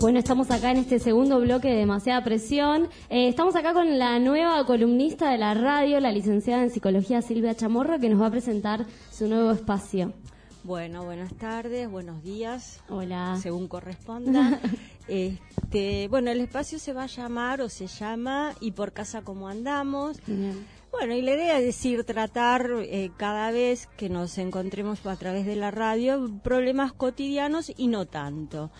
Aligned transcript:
Bueno, 0.00 0.20
estamos 0.20 0.52
acá 0.52 0.70
en 0.70 0.76
este 0.76 1.00
segundo 1.00 1.40
bloque 1.40 1.66
de 1.66 1.74
demasiada 1.74 2.22
presión. 2.22 2.88
Eh, 3.10 3.28
estamos 3.28 3.56
acá 3.56 3.72
con 3.72 3.98
la 3.98 4.20
nueva 4.20 4.64
columnista 4.64 5.32
de 5.32 5.38
la 5.38 5.54
radio, 5.54 5.98
la 5.98 6.12
licenciada 6.12 6.62
en 6.62 6.70
psicología 6.70 7.20
Silvia 7.20 7.56
Chamorro, 7.56 7.98
que 7.98 8.08
nos 8.08 8.22
va 8.22 8.26
a 8.26 8.30
presentar 8.30 8.86
su 9.10 9.26
nuevo 9.26 9.50
espacio. 9.50 10.12
Bueno, 10.62 11.04
buenas 11.04 11.34
tardes, 11.34 11.90
buenos 11.90 12.22
días. 12.22 12.80
Hola. 12.88 13.38
Según 13.42 13.66
corresponda. 13.66 14.60
este, 15.08 16.06
bueno, 16.06 16.30
el 16.30 16.42
espacio 16.42 16.78
se 16.78 16.92
va 16.92 17.02
a 17.02 17.06
llamar 17.06 17.60
o 17.60 17.68
se 17.68 17.88
llama 17.88 18.54
Y 18.60 18.70
por 18.70 18.92
casa 18.92 19.22
como 19.22 19.48
andamos. 19.48 20.20
Bueno, 20.92 21.14
y 21.14 21.22
la 21.22 21.32
idea 21.32 21.58
es 21.58 21.64
decir, 21.64 22.04
tratar 22.04 22.70
eh, 22.82 23.10
cada 23.16 23.50
vez 23.50 23.88
que 23.96 24.08
nos 24.08 24.38
encontremos 24.38 25.04
a 25.06 25.16
través 25.16 25.44
de 25.44 25.56
la 25.56 25.72
radio 25.72 26.30
problemas 26.44 26.92
cotidianos 26.92 27.72
y 27.76 27.88
no 27.88 28.06
tanto. 28.06 28.70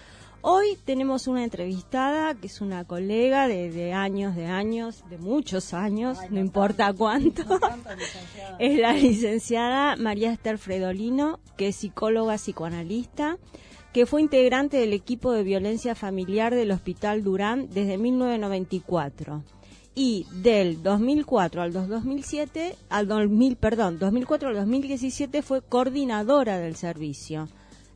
Hoy 0.41 0.79
tenemos 0.85 1.27
una 1.27 1.43
entrevistada 1.43 2.35
que 2.35 2.47
es 2.47 2.61
una 2.61 2.85
colega 2.85 3.49
de, 3.49 3.93
años, 3.93 4.37
de 4.37 4.47
años, 4.47 5.03
de 5.11 5.19
muchos 5.19 5.75
años, 5.75 6.19
no, 6.31 6.39
importa 6.39 6.93
cuánto. 6.93 7.43
es 8.61 8.79
la 8.79 8.93
licenciada 8.93 9.97
María 9.97 10.33
Esther 10.33 10.59
Fredolino, 10.59 11.41
que 11.57 11.69
es 11.69 11.77
psicóloga 11.77 12.37
psicoanalista, 12.37 13.37
que 13.93 14.07
fue 14.07 14.21
integrante 14.21 14.77
del 14.77 14.93
equipo 14.93 15.33
de 15.33 15.43
violencia 15.43 15.97
familiar 15.97 16.55
del 16.55 16.71
Hospital 16.71 17.25
Durán 17.25 17.69
desde 17.71 17.99
1994 17.99 19.43
y 19.97 20.25
del 20.31 20.85
2004 20.85 21.63
al 21.63 21.73
2007 21.73 22.77
al 22.89 23.09
2000 23.09 23.57
perdón 23.57 23.99
2004 23.99 24.51
al 24.51 24.55
2017 24.55 25.43
fue 25.43 25.61
coordinadora 25.61 26.59
del 26.59 26.77
servicio 26.77 27.49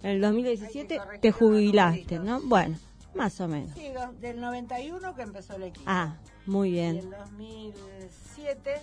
en 0.03 0.11
el 0.11 0.21
2017 0.21 1.01
te 1.21 1.33
jubilaste, 1.33 2.19
¿no? 2.19 2.41
Bueno, 2.41 2.77
más 3.15 3.41
o 3.41 3.49
menos. 3.49 3.71
Sí, 3.75 3.89
del 4.21 4.41
91 4.41 5.15
que 5.15 5.23
empezó 5.23 5.57
el 5.57 5.65
equipo. 5.65 5.85
Ah, 5.87 6.17
muy 6.47 6.73
bien. 6.73 6.97
Y 6.97 7.01
del 7.01 7.11
2007 7.11 8.75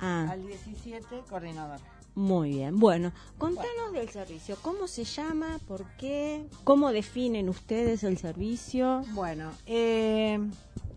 ah. 0.00 0.28
al 0.30 0.46
17 0.46 1.22
coordinador. 1.28 1.80
Muy 2.14 2.50
bien. 2.50 2.78
Bueno, 2.78 3.12
contanos 3.38 3.92
del 3.92 4.08
servicio. 4.08 4.56
¿Cómo 4.62 4.88
se 4.88 5.04
llama? 5.04 5.60
¿Por 5.68 5.84
qué? 5.96 6.46
¿Cómo 6.64 6.90
definen 6.90 7.48
ustedes 7.48 8.02
el 8.02 8.18
servicio? 8.18 9.04
Bueno, 9.12 9.52
eh, 9.66 10.40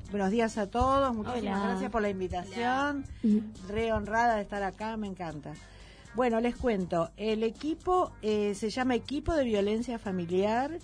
buenos 0.09 0.31
días 0.31 0.57
a 0.57 0.67
todos. 0.67 1.13
Muchísimas 1.13 1.63
gracias 1.63 1.91
por 1.91 2.01
la 2.01 2.09
invitación. 2.09 3.05
Re 3.67 3.93
honrada 3.93 4.35
de 4.37 4.41
estar 4.41 4.63
acá, 4.63 4.97
me 4.97 5.05
encanta. 5.07 5.53
Bueno, 6.13 6.41
les 6.41 6.57
cuento, 6.57 7.09
el 7.15 7.41
equipo 7.41 8.11
eh, 8.21 8.53
se 8.53 8.69
llama 8.69 8.95
Equipo 8.95 9.33
de 9.33 9.45
Violencia 9.45 9.97
Familiar 9.97 10.77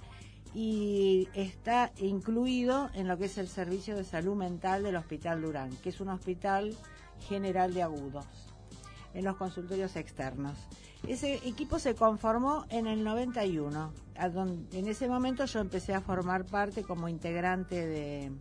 y 0.53 1.28
está 1.33 1.92
incluido 1.97 2.89
en 2.94 3.09
lo 3.09 3.17
que 3.17 3.25
es 3.25 3.38
el 3.38 3.50
Servicio 3.50 3.98
de 3.98 4.05
Salud 4.05 4.38
Mental 4.38 4.83
del 4.83 4.95
Hospital 4.95 5.42
Durán, 5.42 5.75
que 5.83 5.89
es 5.89 6.00
un 6.00 6.08
hospital 6.08 6.73
general 7.28 7.73
de 7.73 7.83
agudos, 7.83 8.25
en 9.14 9.25
los 9.25 9.36
consultorios 9.36 9.98
externos. 9.98 10.58
Ese 11.05 11.36
equipo 11.45 11.78
se 11.78 11.94
conformó 11.94 12.66
en 12.70 12.88
el 12.88 13.03
91, 13.03 13.94
en 14.72 14.88
ese 14.88 15.09
momento 15.09 15.44
yo 15.44 15.59
empecé 15.59 15.94
a 15.94 16.00
formar 16.00 16.45
parte 16.45 16.83
como 16.83 17.09
integrante 17.09 17.86
de, 17.86 18.31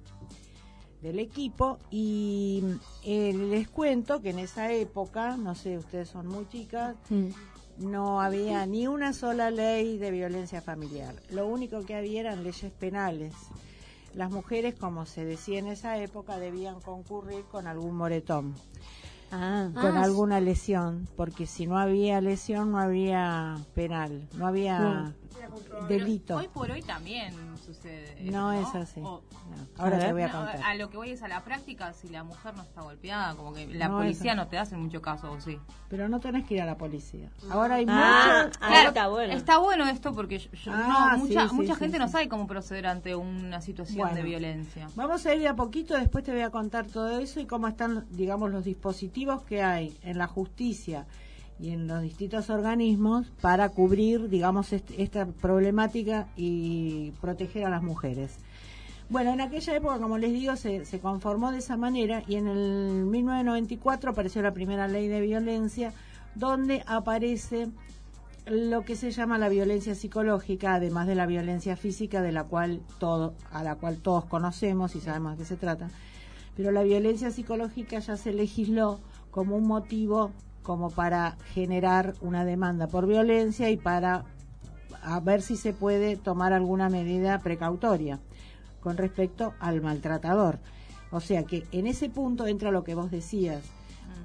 del 1.03 1.19
equipo 1.19 1.79
y 1.91 2.63
eh, 3.05 3.33
les 3.33 3.69
cuento 3.69 4.21
que 4.21 4.31
en 4.31 4.39
esa 4.39 4.73
época, 4.73 5.37
no 5.37 5.55
sé, 5.55 5.79
ustedes 5.79 6.09
son 6.09 6.27
muy 6.27 6.49
chicas, 6.49 6.97
mm. 7.11 7.91
no 7.91 8.21
había 8.21 8.67
ni 8.67 8.87
una 8.87 9.13
sola 9.13 9.51
ley 9.51 9.99
de 9.99 10.11
violencia 10.11 10.61
familiar. 10.61 11.15
Lo 11.31 11.47
único 11.47 11.85
que 11.85 11.95
había 11.95 12.21
eran 12.21 12.45
leyes 12.45 12.73
penales. 12.73 13.35
Las 14.15 14.31
mujeres, 14.31 14.75
como 14.75 15.05
se 15.05 15.25
decía 15.27 15.59
en 15.59 15.67
esa 15.67 15.99
época, 15.99 16.39
debían 16.39 16.81
concurrir 16.81 17.45
con 17.45 17.67
algún 17.67 17.97
moretón. 17.97 18.55
Ah. 19.31 19.69
con 19.75 19.97
ah. 19.97 20.03
alguna 20.03 20.41
lesión, 20.41 21.09
porque 21.17 21.47
si 21.47 21.67
no 21.67 21.79
había 21.79 22.21
lesión 22.21 22.73
no 22.73 22.79
había 22.79 23.57
penal, 23.75 24.29
no 24.35 24.47
había 24.47 25.15
delito. 25.89 26.37
Hoy 26.37 26.49
por 26.49 26.71
hoy 26.71 26.83
también 26.83 27.35
sucede. 27.65 28.17
No, 28.31 28.53
es 28.53 28.75
así. 28.75 29.01
Ahora 29.79 29.99
te 29.99 30.13
voy 30.13 30.23
a 30.23 30.31
contar. 30.31 30.61
a 30.63 30.75
lo 30.75 30.91
que 30.91 30.97
voy 30.97 31.11
es 31.11 31.23
a 31.23 31.29
la 31.29 31.43
práctica, 31.43 31.93
si 31.93 32.09
la 32.09 32.25
mujer 32.25 32.55
no 32.55 32.63
está 32.63 32.83
golpeada, 32.83 33.35
como 33.35 33.53
que 33.53 33.67
la 33.67 33.91
policía 33.91 34.35
no 34.35 34.47
te 34.49 34.59
hace 34.59 34.77
mucho 34.77 35.03
caso, 35.03 35.31
¿o 35.33 35.41
sí? 35.41 35.59
Pero 35.89 36.09
no 36.09 36.21
tenés 36.21 36.47
que 36.47 36.55
ir 36.55 36.63
a 36.63 36.67
la 36.67 36.77
policía. 36.77 37.31
Ahora 37.51 37.77
hay 37.77 37.87
ah, 37.89 38.51
está 38.87 39.09
bueno. 39.09 39.33
Está 39.33 39.59
bueno 39.59 39.87
esto 39.87 40.15
porque 40.15 40.49
mucha, 41.19 41.53
mucha 41.53 41.75
gente 41.77 41.99
no 41.99 42.09
sabe 42.09 42.29
cómo 42.29 42.47
proceder 42.47 42.87
ante 42.87 43.15
una 43.15 43.61
situación 43.61 44.15
de 44.15 44.23
violencia. 44.23 44.89
Vamos 44.95 45.27
a 45.27 45.35
ir 45.35 45.47
a 45.49 45.55
poquito, 45.55 45.95
después 45.95 46.25
te 46.25 46.33
voy 46.33 46.43
a 46.43 46.51
contar 46.51 46.87
todo 46.87 47.19
eso 47.19 47.41
y 47.41 47.47
cómo 47.47 47.69
están, 47.69 48.07
digamos, 48.11 48.51
los 48.51 48.65
dispositivos 48.65 49.16
que 49.49 49.63
hay 49.63 49.97
en 50.03 50.19
la 50.19 50.27
justicia 50.27 51.07
y 51.59 51.71
en 51.71 51.87
los 51.87 52.03
distintos 52.03 52.51
organismos 52.51 53.27
para 53.41 53.71
cubrir, 53.71 54.29
digamos, 54.29 54.73
esta 54.73 55.27
problemática 55.27 56.29
y 56.37 57.13
proteger 57.23 57.65
a 57.65 57.71
las 57.71 57.83
mujeres. 57.83 58.37
Bueno, 59.09 59.33
en 59.33 59.41
aquella 59.41 59.75
época, 59.75 59.99
como 59.99 60.19
les 60.19 60.33
digo, 60.33 60.55
se, 60.57 60.85
se, 60.85 61.01
conformó 61.01 61.53
de 61.53 61.59
esa 61.59 61.77
manera 61.77 62.25
y 62.27 62.35
en 62.35 62.49
el 62.49 63.05
1994 63.07 64.11
apareció 64.11 64.43
la 64.43 64.53
primera 64.53 64.87
ley 64.89 65.09
de 65.09 65.21
violencia 65.21 65.93
donde 66.35 66.83
aparece 66.87 67.69
lo 68.47 68.85
que 68.85 68.97
se 68.97 69.11
llama 69.11 69.39
la 69.39 69.49
violencia 69.49 69.95
psicológica, 69.95 70.75
además 70.75 71.07
de 71.07 71.15
la 71.15 71.27
violencia 71.27 71.77
física 71.77 72.21
de 72.21 72.33
la 72.33 72.45
cual 72.45 72.81
todo, 72.99 73.35
a 73.51 73.63
la 73.63 73.77
cual 73.77 73.97
todos 73.97 74.27
conocemos 74.27 74.95
y 74.95 75.01
sabemos 75.01 75.33
de 75.33 75.39
qué 75.39 75.45
se 75.45 75.57
trata. 75.57 75.89
Pero 76.57 76.73
la 76.73 76.83
violencia 76.83 77.31
psicológica 77.31 77.99
ya 77.99 78.17
se 78.17 78.33
legisló 78.33 79.01
como 79.31 79.57
un 79.57 79.67
motivo 79.67 80.33
como 80.63 80.91
para 80.91 81.37
generar 81.53 82.15
una 82.21 82.45
demanda 82.45 82.89
por 82.89 83.07
violencia 83.07 83.71
y 83.71 83.77
para 83.77 84.25
a 85.03 85.21
ver 85.21 85.41
si 85.41 85.57
se 85.57 85.73
puede 85.73 86.17
tomar 86.17 86.53
alguna 86.53 86.89
medida 86.89 87.39
precautoria 87.39 88.19
con 88.81 88.97
respecto 88.97 89.55
al 89.61 89.81
maltratador. 89.81 90.59
O 91.13 91.21
sea 91.21 91.45
que 91.45 91.65
en 91.71 91.87
ese 91.87 92.09
punto 92.09 92.47
entra 92.47 92.73
lo 92.73 92.83
que 92.83 92.97
vos 92.97 93.11
decías. 93.11 93.63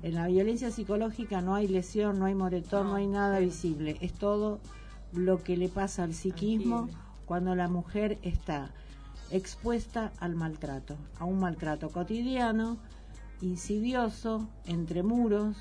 Mm. 0.01 0.05
En 0.07 0.15
la 0.15 0.27
violencia 0.27 0.71
psicológica 0.71 1.41
no 1.41 1.53
hay 1.53 1.67
lesión, 1.67 2.17
no 2.17 2.25
hay 2.25 2.33
moretón, 2.33 2.87
no, 2.87 2.95
hay 2.95 3.07
nada 3.07 3.37
visible. 3.39 3.97
Es 4.01 4.13
todo 4.13 4.59
lo 5.13 5.43
que 5.43 5.57
le 5.57 5.69
pasa 5.69 6.03
al 6.03 6.13
psiquismo 6.13 6.89
cuando 7.25 7.53
la 7.55 7.67
mujer 7.67 8.17
está 8.23 8.71
expuesta 9.31 10.11
al 10.19 10.35
maltrato, 10.35 10.97
a 11.19 11.25
un 11.25 11.39
maltrato 11.39 11.89
cotidiano, 11.89 12.77
insidioso, 13.41 14.47
entre 14.65 15.03
muros, 15.03 15.57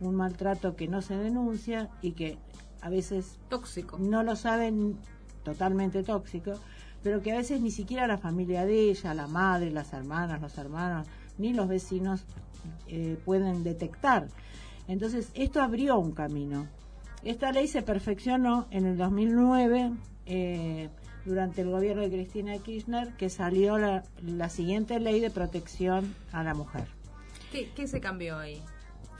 un 0.00 0.14
maltrato 0.14 0.76
que 0.76 0.88
no 0.88 1.02
se 1.02 1.16
denuncia 1.16 1.90
y 2.02 2.12
que 2.12 2.38
a 2.80 2.88
veces 2.88 3.38
tóxico. 3.48 3.98
no 3.98 4.22
lo 4.22 4.36
saben 4.36 4.96
totalmente 5.44 6.02
tóxico, 6.02 6.54
pero 7.02 7.22
que 7.22 7.32
a 7.32 7.36
veces 7.36 7.60
ni 7.60 7.70
siquiera 7.70 8.06
la 8.06 8.18
familia 8.18 8.64
de 8.64 8.90
ella, 8.90 9.14
la 9.14 9.26
madre, 9.26 9.70
las 9.70 9.92
hermanas, 9.92 10.40
los 10.40 10.56
hermanos, 10.58 11.06
ni 11.38 11.52
los 11.52 11.68
vecinos 11.68 12.24
eh, 12.88 13.18
pueden 13.24 13.62
detectar. 13.62 14.28
Entonces, 14.88 15.30
esto 15.34 15.62
abrió 15.62 15.98
un 15.98 16.12
camino. 16.12 16.66
Esta 17.22 17.52
ley 17.52 17.68
se 17.68 17.82
perfeccionó 17.82 18.66
en 18.70 18.86
el 18.86 18.96
2009 18.96 19.92
eh, 20.26 20.88
durante 21.24 21.62
el 21.62 21.70
gobierno 21.70 22.02
de 22.02 22.10
Cristina 22.10 22.56
Kirchner, 22.58 23.12
que 23.16 23.30
salió 23.30 23.78
la, 23.78 24.04
la 24.22 24.48
siguiente 24.48 25.00
ley 25.00 25.20
de 25.20 25.30
protección 25.30 26.14
a 26.32 26.42
la 26.42 26.54
mujer. 26.54 26.86
¿Qué, 27.52 27.70
qué 27.74 27.86
se 27.86 28.00
cambió 28.00 28.38
ahí? 28.38 28.62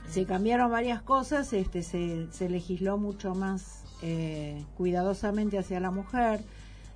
se 0.09 0.27
cambiaron 0.27 0.71
varias 0.71 1.03
cosas, 1.03 1.53
este, 1.53 1.83
se, 1.83 2.27
se 2.33 2.49
legisló 2.49 2.99
mucho 2.99 3.35
más 3.35 3.85
eh, 4.03 4.65
cuidadosamente 4.77 5.59
hacia 5.59 5.79
la 5.81 5.91
mujer, 5.91 6.41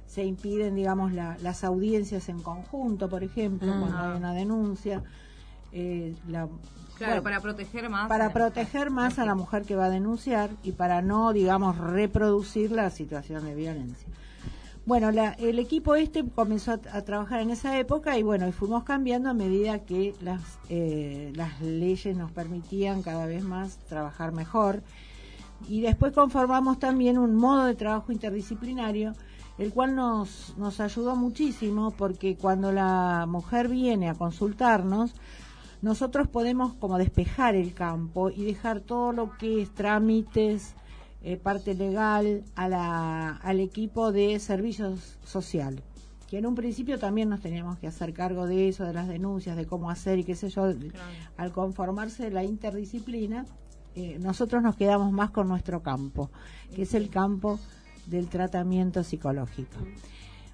se 0.06 0.25
impiden, 0.25 0.75
digamos, 0.75 1.12
las 1.12 1.65
audiencias 1.65 2.29
en 2.29 2.41
conjunto, 2.41 3.09
por 3.09 3.25
ejemplo, 3.25 3.73
ah. 3.73 3.77
cuando 3.81 3.99
hay 3.99 4.17
una 4.17 4.33
denuncia. 4.33 5.03
Eh, 5.73 6.15
claro, 6.97 7.23
para 7.23 7.41
proteger 7.41 7.89
más. 7.89 8.09
Para 8.09 8.33
proteger 8.33 8.91
más 8.91 9.19
a 9.19 9.25
la 9.25 9.35
mujer 9.35 9.65
que 9.65 9.75
va 9.75 9.87
a 9.87 9.91
denunciar 9.91 10.50
y 10.62 10.73
para 10.73 11.03
no, 11.03 11.33
digamos, 11.33 11.79
reproducir 11.79 12.71
la 12.71 12.91
situación 12.91 13.45
de 13.45 13.55
violencia. 13.55 14.09
Bueno, 14.87 15.09
el 15.09 15.59
equipo 15.59 15.95
este 15.95 16.29
comenzó 16.29 16.73
a, 16.73 17.03
trabajar 17.03 17.41
en 17.41 17.49
esa 17.49 17.79
época 17.79 18.19
y 18.19 18.23
bueno, 18.23 18.53
fuimos 18.53 18.85
cambiando 18.85 19.31
a 19.31 19.35
medida 19.35 19.79
que 19.79 20.15
las, 20.21 20.59
eh, 20.69 21.33
las 21.35 21.59
leyes 21.63 22.15
nos 22.15 22.31
permitían 22.33 23.01
cada 23.01 23.25
vez 23.25 23.43
más 23.45 23.79
trabajar 23.89 24.33
mejor. 24.33 24.83
Y 25.67 25.81
después 25.81 26.13
conformamos 26.13 26.79
también 26.79 27.17
un 27.17 27.35
modo 27.35 27.65
de 27.65 27.75
trabajo 27.75 28.13
interdisciplinario, 28.13 29.15
el 29.57 29.73
cual 29.73 29.95
nos, 29.95 30.55
nos 30.59 30.81
ayudó 30.81 31.17
muchísimo 31.17 31.91
porque 31.93 32.37
cuando 32.37 32.71
la 32.71 33.25
mujer 33.27 33.69
viene 33.69 34.11
a 34.11 34.15
consultarnos, 34.15 35.15
nosotros 35.81 36.29
podemos 36.29 36.75
como 36.75 36.99
despejar 36.99 37.55
el 37.55 37.73
campo 37.73 38.29
y 38.29 38.45
dejar 38.45 38.81
todo 38.81 39.13
lo 39.13 39.33
que 39.39 39.63
es 39.63 39.71
trámites, 39.71 40.75
eh, 41.25 41.37
parte 41.38 41.75
legal 41.75 42.44
a 42.55 42.69
la, 42.69 43.31
al 43.37 43.61
equipo 43.61 44.12
de 44.12 44.38
servicios 44.38 45.19
social, 45.25 45.82
que 46.29 46.38
en 46.38 46.47
un 46.47 46.55
principio 46.55 46.99
también 46.99 47.31
nos 47.31 47.41
teníamos 47.41 47.79
que 47.79 47.87
hacer 47.87 48.12
cargo 48.12 48.47
de 48.47 48.69
eso, 48.69 48.85
de 48.85 48.93
las 48.93 49.09
denuncias, 49.09 49.56
de 49.56 49.67
cómo 49.67 49.88
hacer 49.88 50.19
y 50.19 50.25
qué 50.25 50.35
sé 50.35 50.50
yo, 50.50 50.73
al 51.37 51.53
conformarse 51.53 52.31
la 52.31 52.44
interdisciplina, 52.44 53.47
eh, 53.97 54.19
nosotros 54.21 54.62
nos 54.62 54.76
quedamos 54.76 55.12
más 55.12 55.31
con 55.31 55.49
nuestro 55.49 55.82
campo, 55.82 56.31
que 56.75 56.82
es 56.82 56.93
el 56.94 57.09
campo 57.09 57.59
del 58.06 58.29
tratamiento 58.29 59.03
psicológico. 59.03 59.79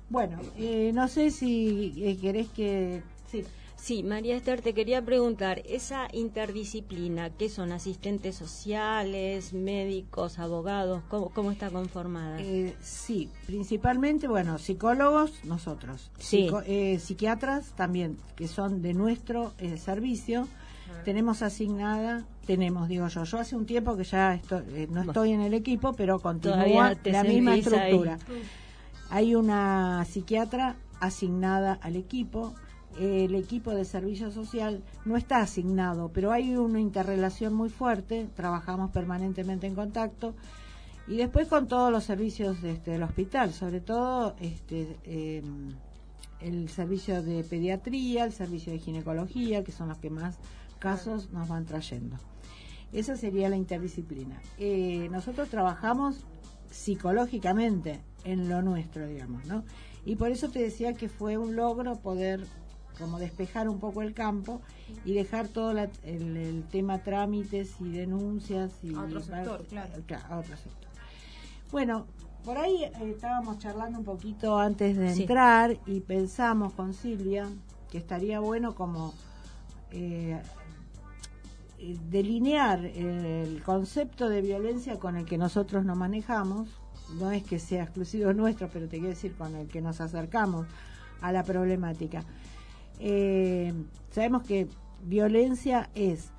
Bueno, 0.08 0.38
eh, 0.56 0.92
no 0.94 1.08
sé 1.08 1.30
si 1.30 1.94
eh, 1.96 2.16
querés 2.20 2.48
que... 2.48 3.02
Sí. 3.30 3.44
Sí, 3.80 4.02
María 4.02 4.36
Esther, 4.36 4.60
te 4.60 4.74
quería 4.74 5.02
preguntar, 5.02 5.62
esa 5.64 6.06
interdisciplina, 6.12 7.30
¿qué 7.30 7.48
son 7.48 7.72
asistentes 7.72 8.36
sociales, 8.36 9.54
médicos, 9.54 10.38
abogados? 10.38 11.02
¿Cómo, 11.08 11.50
está 11.50 11.70
conformada? 11.70 12.38
Eh, 12.40 12.76
sí, 12.82 13.30
principalmente, 13.46 14.28
bueno, 14.28 14.58
psicólogos, 14.58 15.32
nosotros. 15.44 16.10
Sí. 16.18 16.50
Eh, 16.66 16.98
psiquiatras 16.98 17.72
también, 17.74 18.18
que 18.36 18.48
son 18.48 18.82
de 18.82 18.92
nuestro 18.92 19.54
eh, 19.56 19.78
servicio. 19.78 20.46
Ah. 20.90 21.02
Tenemos 21.02 21.40
asignada, 21.40 22.26
tenemos, 22.44 22.86
digo 22.86 23.08
yo, 23.08 23.24
yo 23.24 23.38
hace 23.38 23.56
un 23.56 23.64
tiempo 23.64 23.96
que 23.96 24.04
ya 24.04 24.42
no 24.90 25.02
estoy 25.02 25.32
en 25.32 25.40
el 25.40 25.54
equipo, 25.54 25.94
pero 25.94 26.18
continúa 26.18 26.96
la 27.04 27.24
misma 27.24 27.56
estructura. 27.56 28.18
Hay 29.08 29.34
una 29.34 30.04
psiquiatra 30.04 30.76
asignada 31.00 31.78
al 31.80 31.96
equipo 31.96 32.54
el 33.00 33.34
equipo 33.34 33.70
de 33.70 33.86
servicio 33.86 34.30
social 34.30 34.82
no 35.06 35.16
está 35.16 35.38
asignado, 35.38 36.10
pero 36.12 36.32
hay 36.32 36.54
una 36.54 36.80
interrelación 36.80 37.54
muy 37.54 37.70
fuerte, 37.70 38.28
trabajamos 38.36 38.90
permanentemente 38.90 39.66
en 39.66 39.74
contacto 39.74 40.34
y 41.08 41.16
después 41.16 41.48
con 41.48 41.66
todos 41.66 41.90
los 41.90 42.04
servicios 42.04 42.62
este, 42.62 42.90
del 42.90 43.02
hospital, 43.02 43.54
sobre 43.54 43.80
todo 43.80 44.36
este, 44.38 44.98
em, 45.04 45.70
el 46.40 46.68
servicio 46.68 47.22
de 47.22 47.42
pediatría, 47.42 48.24
el 48.24 48.32
servicio 48.34 48.70
de 48.70 48.78
ginecología, 48.78 49.64
que 49.64 49.72
son 49.72 49.88
los 49.88 49.96
que 49.96 50.10
más 50.10 50.38
casos 50.78 51.30
nos 51.30 51.48
van 51.48 51.64
trayendo. 51.64 52.16
Esa 52.92 53.16
sería 53.16 53.48
la 53.48 53.56
interdisciplina. 53.56 54.42
Eh, 54.58 55.08
nosotros 55.10 55.48
trabajamos 55.48 56.26
psicológicamente 56.70 58.00
en 58.24 58.50
lo 58.50 58.60
nuestro, 58.60 59.06
digamos, 59.06 59.46
¿no? 59.46 59.64
Y 60.04 60.16
por 60.16 60.30
eso 60.30 60.50
te 60.50 60.60
decía 60.60 60.92
que 60.92 61.08
fue 61.08 61.38
un 61.38 61.56
logro 61.56 61.96
poder 61.96 62.46
como 63.00 63.18
despejar 63.18 63.68
un 63.68 63.80
poco 63.80 64.02
el 64.02 64.14
campo 64.14 64.60
y 65.04 65.14
dejar 65.14 65.48
todo 65.48 65.72
el, 65.72 66.64
tema 66.70 66.98
trámites 67.02 67.74
y 67.80 67.90
denuncias 67.90 68.72
y 68.82 68.94
a 68.94 69.00
otro 69.00 69.20
sector, 69.20 69.64
claro. 69.66 70.24
a 70.28 70.38
otro 70.38 70.56
sector. 70.56 70.90
Bueno, 71.72 72.06
por 72.44 72.58
ahí 72.58 72.84
eh, 72.84 72.92
estábamos 73.14 73.58
charlando 73.58 73.98
un 73.98 74.04
poquito 74.04 74.58
antes 74.58 74.96
de 74.96 75.12
entrar 75.12 75.78
y 75.86 76.00
pensamos 76.00 76.72
con 76.72 76.94
Silvia 76.94 77.48
que 77.90 77.98
estaría 77.98 78.40
bueno 78.40 78.74
como 78.74 79.12
eh, 79.90 80.40
eh, 81.78 81.98
delinear 82.08 82.84
el 82.84 83.62
concepto 83.64 84.28
de 84.28 84.42
violencia 84.42 84.98
con 84.98 85.16
el 85.16 85.24
que 85.24 85.38
nosotros 85.38 85.84
nos 85.84 85.96
manejamos, 85.96 86.68
no 87.18 87.32
es 87.32 87.42
que 87.42 87.58
sea 87.58 87.84
exclusivo 87.84 88.32
nuestro, 88.32 88.68
pero 88.72 88.86
te 88.86 88.98
quiero 88.98 89.08
decir 89.08 89.34
con 89.34 89.56
el 89.56 89.66
que 89.66 89.80
nos 89.80 90.00
acercamos 90.00 90.66
a 91.20 91.32
la 91.32 91.42
problemática. 91.42 92.24
Eh, 93.00 93.72
sabemos 94.10 94.42
que 94.42 94.68
violencia 95.02 95.88
es 95.94 96.30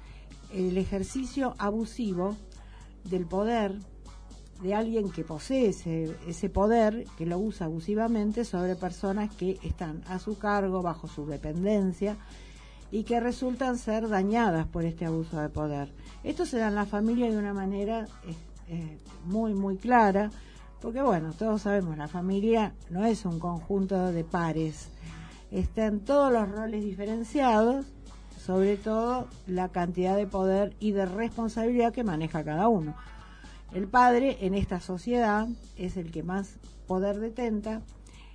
el 0.54 0.78
ejercicio 0.78 1.56
abusivo 1.58 2.38
del 3.04 3.26
poder 3.26 3.80
de 4.62 4.76
alguien 4.76 5.10
que 5.10 5.24
posee 5.24 5.70
ese, 5.70 6.50
poder, 6.50 7.06
que 7.18 7.26
lo 7.26 7.40
usa 7.40 7.66
abusivamente 7.66 8.46
sobre 8.46 8.76
personas 8.76 9.34
que 9.36 9.60
están 9.64 10.04
a 10.08 10.20
su 10.20 10.38
cargo, 10.38 10.84
bajo 10.84 11.08
su 11.08 11.26
dependencia, 11.26 12.18
y 12.92 13.04
que 13.04 13.20
resultan 13.20 13.78
ser 13.78 14.08
dañadas 14.08 14.68
por 14.68 14.86
este 14.86 15.06
abuso 15.06 15.40
de 15.40 15.50
poder. 15.50 15.92
Esto 16.24 16.46
se 16.46 16.60
da 16.60 16.68
en 16.68 16.76
la 16.76 16.86
familia 16.86 17.32
de 17.32 17.38
una 17.38 17.54
manera 17.54 18.06
eh, 18.28 18.36
eh, 18.68 18.98
muy, 19.26 19.56
muy 19.56 19.78
clara, 19.78 20.30
porque 20.80 21.02
bueno, 21.02 21.34
todos 21.34 21.64
sabemos, 21.64 21.98
la 21.98 22.08
familia 22.08 22.76
no 22.92 23.06
es 23.06 23.26
un 23.26 23.40
conjunto 23.40 24.12
de 24.12 24.24
pares, 24.24 24.90
están 25.52 26.00
todos 26.00 26.32
los 26.32 26.50
roles 26.50 26.84
diferenciados, 26.84 27.86
sobre 28.38 28.78
todo 28.78 29.28
la 29.46 29.70
cantidad 29.70 30.16
de 30.16 30.26
poder 30.26 30.76
y 30.80 30.92
de 30.92 31.06
responsabilidad 31.06 31.94
que 31.94 32.04
maneja 32.04 32.44
cada 32.44 32.70
uno. 32.70 32.96
El 33.74 33.88
padre 33.88 34.38
en 34.42 34.54
esta 34.54 34.80
sociedad 34.80 35.48
es 35.78 35.98
el 35.98 36.12
que 36.12 36.24
más 36.24 36.56
poder 36.88 37.20
detenta. 37.20 37.82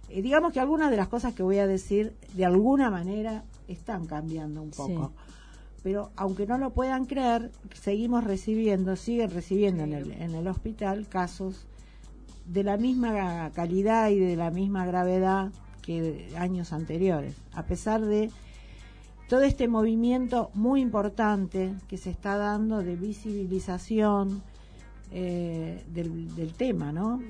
y 0.08 0.22
digamos 0.22 0.52
que 0.52 0.60
algunas 0.60 0.90
de 0.90 0.96
las 0.96 1.08
cosas 1.08 1.34
que 1.34 1.42
voy 1.42 1.58
a 1.58 1.66
decir 1.66 2.14
de 2.34 2.44
alguna 2.44 2.90
manera 2.90 3.44
están 3.66 4.06
cambiando 4.06 4.62
un 4.62 4.70
poco. 4.70 5.12
Pero 5.82 6.10
aunque 6.16 6.46
no 6.46 6.58
lo 6.58 6.70
puedan 6.70 7.06
creer, 7.06 7.50
seguimos 7.74 8.24
recibiendo, 8.24 8.96
siguen 8.96 9.30
recibiendo 9.30 9.84
en, 9.84 9.92
el, 9.92 10.12
en 10.12 10.34
el 10.34 10.46
hospital 10.46 11.08
casos 11.08 11.66
de 12.46 12.62
la 12.62 12.76
misma 12.76 13.50
calidad 13.52 14.10
y 14.10 14.18
de 14.18 14.36
la 14.36 14.50
misma 14.50 14.86
gravedad 14.86 15.52
que 15.86 16.28
años 16.36 16.72
anteriores, 16.72 17.36
a 17.52 17.62
pesar 17.62 18.04
de 18.04 18.30
todo 19.28 19.42
este 19.42 19.68
movimiento 19.68 20.50
muy 20.54 20.80
importante 20.80 21.74
que 21.88 21.96
se 21.96 22.10
está 22.10 22.36
dando 22.36 22.82
de 22.82 22.96
visibilización 22.96 24.42
eh, 25.12 25.84
del, 25.92 26.52
tema, 26.56 26.92
¿no? 26.92 27.22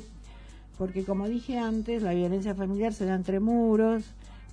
Porque 0.79 1.05
como 1.05 1.29
dije 1.29 1.59
antes, 1.59 2.03
la 2.03 2.13
violencia 2.13 2.55
familiar 2.55 2.93
se 2.93 3.07
da 3.07 3.15
entre 3.15 3.41
muros, 3.41 4.05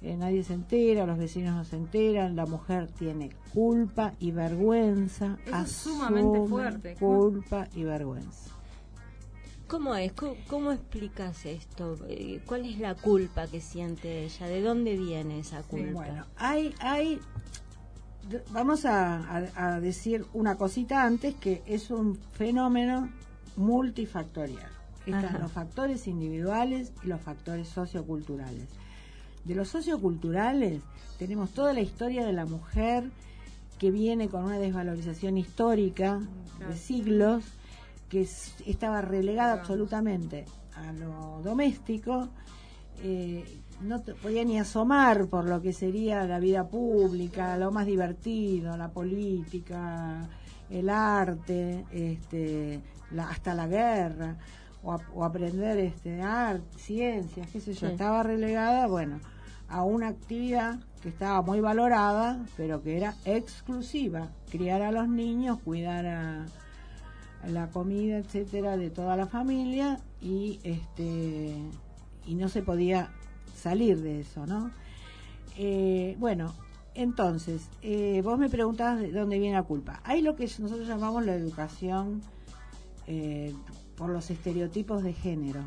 eh, 0.02 0.16
nadie 0.18 0.44
se 0.44 0.54
entera, 0.54 1.06
los 1.06 1.18
vecinos 1.18 1.56
no 1.56 1.64
se 1.64 1.78
enteran, 1.78 2.36
la 2.36 2.46
mujer 2.46 2.88
tiene 2.88 3.30
culpa 3.54 4.14
y 4.20 4.32
vergüenza, 4.32 5.38
es 5.46 5.72
sumamente 5.72 6.48
fuerte. 6.48 6.96
culpa 6.96 7.68
y 7.76 7.84
vergüenza. 7.84 8.52
¿Cómo 9.74 9.96
es? 9.96 10.14
¿Cómo, 10.48 10.72
explicas 10.72 11.48
esto? 11.48 11.98
Eh, 12.08 12.42
¿Cuál 12.46 12.68
es 12.68 12.78
la 12.78 12.94
culpa 12.94 13.48
que 13.48 13.60
siente 13.60 14.24
ella? 14.24 14.46
¿De 14.46 14.62
dónde 14.62 14.96
viene 14.96 15.40
esa 15.40 15.64
culpa? 15.64 15.94
bueno, 15.94 16.26
hay, 16.36 16.76
hay 16.80 17.20
vamos 18.52 18.86
a, 18.86 19.80
decir 19.82 20.28
una 20.34 20.58
cosita 20.58 21.04
antes, 21.04 21.34
que 21.34 21.64
es 21.66 21.90
un 21.90 22.20
fenómeno 22.34 23.10
multifactorial. 23.56 24.70
Están 25.08 25.42
los 25.42 25.52
factores 25.52 26.08
individuales 26.08 26.94
y 27.04 27.08
los 27.08 27.20
factores 27.20 27.68
socioculturales. 27.68 28.68
De 29.44 29.56
los 29.56 29.70
socioculturales 29.70 30.84
tenemos 31.18 31.50
toda 31.50 31.74
la 31.74 31.82
historia 31.82 32.24
de 32.28 32.34
la 32.34 32.46
mujer 32.46 33.10
que 33.80 33.90
viene 33.90 34.30
con 34.30 34.44
una 34.44 34.60
desvalorización 34.60 35.36
histórica 35.40 36.22
de 36.60 36.78
siglos 36.78 37.44
que 38.14 38.28
estaba 38.68 39.02
relegada 39.02 39.54
absolutamente 39.54 40.46
a 40.76 40.94
lo 40.94 41.42
doméstico, 41.42 42.30
eh, 43.02 43.44
no 43.82 44.04
podía 44.22 44.46
ni 44.46 44.60
asomar 44.60 45.26
por 45.26 45.46
lo 45.46 45.60
que 45.64 45.74
sería 45.74 46.24
la 46.28 46.38
vida 46.38 46.68
pública, 46.68 47.58
lo 47.58 47.72
más 47.72 47.88
divertido, 47.88 48.78
la 48.78 48.92
política, 48.92 50.30
el 50.70 50.90
arte, 50.90 51.86
este, 51.92 52.82
hasta 53.18 53.56
la 53.56 53.68
guerra, 53.68 54.38
o, 54.84 55.24
aprender 55.24 55.80
este, 55.80 56.22
arte, 56.22 56.78
ciencias, 56.78 57.50
qué 57.50 57.60
sé 57.60 57.74
yo, 57.74 57.88
estaba 57.88 58.22
relegada, 58.22 58.86
bueno, 58.86 59.20
a 59.70 59.84
una 59.84 60.10
actividad 60.10 60.80
que 61.02 61.10
estaba 61.10 61.42
muy 61.42 61.62
valorada, 61.62 62.46
pero 62.58 62.84
que 62.84 62.96
era 62.96 63.16
exclusiva, 63.26 64.30
criar 64.52 64.84
a 64.84 64.92
los 64.92 65.08
niños, 65.08 65.58
cuidar 65.64 66.06
a, 66.06 66.46
la 67.48 67.70
comida, 67.70 68.18
etcétera, 68.18 68.78
de 68.78 68.90
toda 68.90 69.16
la 69.16 69.28
familia 69.28 70.00
y 70.22 70.60
este 70.64 71.58
y 72.26 72.36
no 72.36 72.48
se 72.48 72.62
podía 72.62 73.12
salir 73.56 74.02
de 74.02 74.22
eso, 74.22 74.46
¿no? 74.46 74.72
Eh, 75.58 76.16
bueno, 76.20 76.54
entonces, 76.96 77.70
eh, 77.82 78.22
vos 78.24 78.40
me 78.40 78.50
preguntabas 78.50 79.00
de 79.00 79.12
dónde 79.12 79.40
viene 79.40 79.56
la 79.56 79.64
culpa. 79.64 80.00
Hay 80.04 80.22
lo 80.22 80.36
que 80.36 80.44
nosotros 80.60 80.88
llamamos 80.88 81.26
la 81.26 81.36
educación 81.36 82.22
eh, 83.08 83.54
por 83.96 84.10
los 84.10 84.30
estereotipos 84.30 85.04
de 85.04 85.14
género. 85.14 85.62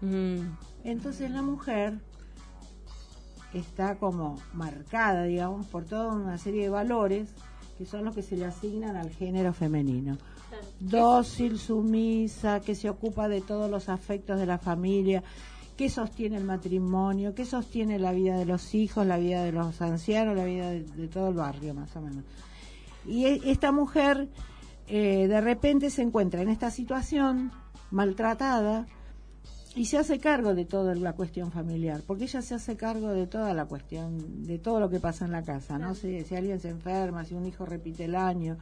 Mm. 0.00 0.56
Entonces 0.84 1.30
la 1.30 1.42
mujer 1.42 1.98
está 3.54 3.96
como 3.96 4.40
marcada, 4.52 5.24
digamos, 5.24 5.66
por 5.66 5.84
toda 5.84 6.14
una 6.14 6.38
serie 6.38 6.62
de 6.62 6.68
valores 6.68 7.34
que 7.78 7.86
son 7.86 8.04
los 8.04 8.14
que 8.14 8.22
se 8.22 8.36
le 8.36 8.44
asignan 8.44 8.96
al 8.96 9.10
género 9.10 9.52
femenino 9.52 10.18
dócil, 10.88 11.58
sumisa, 11.58 12.60
que 12.60 12.74
se 12.74 12.90
ocupa 12.90 13.28
de 13.28 13.40
todos 13.40 13.70
los 13.70 13.88
afectos 13.88 14.38
de 14.38 14.46
la 14.46 14.58
familia, 14.58 15.22
que 15.76 15.88
sostiene 15.88 16.36
el 16.36 16.44
matrimonio, 16.44 17.34
que 17.34 17.44
sostiene 17.44 17.98
la 17.98 18.12
vida 18.12 18.36
de 18.36 18.44
los 18.44 18.74
hijos, 18.74 19.06
la 19.06 19.16
vida 19.16 19.42
de 19.44 19.52
los 19.52 19.80
ancianos, 19.80 20.36
la 20.36 20.44
vida 20.44 20.70
de, 20.70 21.08
todo 21.08 21.28
el 21.28 21.34
barrio, 21.34 21.74
más 21.74 21.94
o 21.96 22.00
menos. 22.00 22.24
Y 23.06 23.24
e, 23.24 23.40
esta 23.46 23.72
mujer 23.72 24.28
eh, 24.88 25.26
de 25.28 25.40
repente 25.40 25.90
se 25.90 26.02
encuentra 26.02 26.42
en 26.42 26.48
esta 26.48 26.70
situación 26.70 27.52
maltratada, 27.90 28.86
y 29.74 29.86
se 29.86 29.96
hace 29.96 30.18
cargo 30.18 30.54
de 30.54 30.66
toda 30.66 30.94
la 30.94 31.14
cuestión 31.14 31.50
familiar, 31.50 32.02
porque 32.06 32.24
ella 32.24 32.42
se 32.42 32.54
hace 32.54 32.76
cargo 32.76 33.08
de 33.08 33.26
toda 33.26 33.54
la 33.54 33.64
cuestión, 33.64 34.44
de 34.44 34.58
todo 34.58 34.80
lo 34.80 34.90
que 34.90 35.00
pasa 35.00 35.24
en 35.24 35.32
la 35.32 35.42
casa, 35.42 35.78
¿no? 35.78 35.94
Si, 35.94 36.24
si 36.24 36.36
alguien 36.36 36.60
se 36.60 36.68
enferma, 36.68 37.24
si 37.24 37.34
un 37.34 37.46
hijo 37.46 37.64
repite 37.64 38.04
el 38.04 38.14
año, 38.14 38.58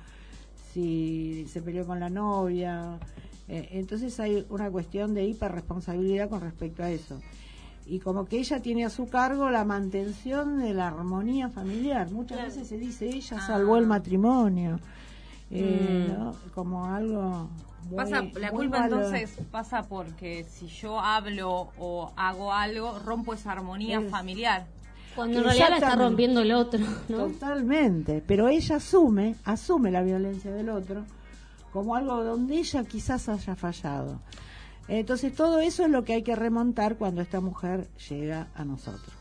si 0.73 1.47
se 1.49 1.63
peleó 1.63 1.87
con 1.87 2.01
la 2.01 2.09
novia. 2.09 2.99
Eh, 3.49 3.69
entonces 3.73 4.19
hay 4.21 4.47
una 4.49 4.71
cuestión 4.71 5.15
de 5.15 5.25
hiperresponsabilidad 5.25 6.29
con 6.29 6.41
respecto 6.41 6.83
a 6.83 6.91
eso. 6.91 7.21
Y 7.87 7.99
como 7.99 8.25
que 8.25 8.39
ella 8.39 8.61
tiene 8.61 8.85
a 8.85 8.91
su 8.91 9.09
cargo 9.09 9.51
la 9.51 9.65
mantención 9.65 10.61
de 10.61 10.75
la 10.75 10.89
armonía 10.89 11.49
familiar. 11.49 12.11
Muchas 12.11 12.43
veces 12.43 12.69
se 12.69 12.79
dice, 12.79 13.09
ella 13.09 13.41
salvó 13.41 13.77
el 13.77 13.85
ah. 13.85 13.89
matrimonio. 13.89 14.79
Eh, 15.51 16.15
mm. 16.17 16.51
Como 16.55 16.85
algo 16.87 17.49
pasa, 17.97 18.23
la 18.39 18.51
culpa 18.51 18.85
entonces 18.85 19.37
pasa 19.51 19.83
porque 19.83 20.45
si 20.45 20.69
yo 20.69 21.01
hablo 21.01 21.73
o 21.79 22.13
hago 22.17 22.53
algo, 22.53 22.99
rompo 23.01 23.35
esa 23.35 23.53
armonía 23.53 24.01
familiar. 24.03 24.67
Cuando 25.15 25.39
en 25.39 25.45
realidad 25.45 25.71
la 25.71 25.77
está 25.77 25.97
rompiendo 25.97 26.41
el 26.41 26.53
otro, 26.53 26.81
Totalmente, 27.09 28.23
pero 28.27 28.49
ella 28.49 28.77
asume, 28.77 29.37
asume 29.45 29.91
la 29.91 30.03
violencia 30.03 30.53
del 30.53 30.69
otro 30.69 31.05
como 31.73 31.95
algo 31.95 32.23
donde 32.25 32.59
ella 32.59 32.85
quizás 32.85 33.29
haya 33.29 33.55
fallado. 33.55 34.21
Entonces 34.89 35.35
todo 35.35 35.61
eso 35.61 35.85
es 35.85 35.91
lo 35.91 36.05
que 36.05 36.15
hay 36.15 36.23
que 36.23 36.35
remontar 36.35 36.97
cuando 36.97 37.21
esta 37.21 37.41
mujer 37.41 37.89
llega 38.09 38.49
a 38.55 38.65
nosotros. 38.65 39.15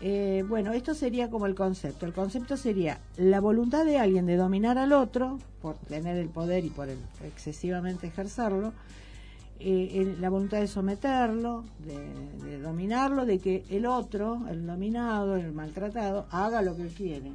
Eh, 0.00 0.44
bueno, 0.46 0.72
esto 0.72 0.94
sería 0.94 1.30
como 1.30 1.46
el 1.46 1.54
concepto. 1.54 2.06
El 2.06 2.12
concepto 2.12 2.56
sería 2.56 3.00
la 3.16 3.40
voluntad 3.40 3.84
de 3.84 3.98
alguien 3.98 4.26
de 4.26 4.36
dominar 4.36 4.78
al 4.78 4.92
otro, 4.92 5.38
por 5.60 5.76
tener 5.76 6.16
el 6.16 6.28
poder 6.28 6.64
y 6.64 6.70
por 6.70 6.88
excesivamente 7.24 8.06
ejercerlo, 8.06 8.72
eh, 9.58 10.16
la 10.20 10.28
voluntad 10.28 10.60
de 10.60 10.66
someterlo, 10.66 11.64
de, 11.78 12.58
dominarlo, 12.60 13.24
de 13.24 13.38
que 13.38 13.64
el 13.70 13.86
otro, 13.86 14.42
el 14.50 14.66
dominado, 14.66 15.36
el 15.36 15.52
maltratado, 15.52 16.26
haga 16.30 16.62
lo 16.62 16.76
que 16.76 16.82
él 16.82 16.94
quiere, 16.94 17.32